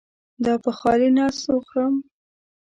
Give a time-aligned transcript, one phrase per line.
[0.43, 1.95] دا په خالي نس وخورم؟